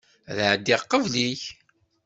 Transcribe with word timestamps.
Ad 0.29 0.37
ɛeddiɣ 0.49 0.81
qbel-ik. 0.85 1.43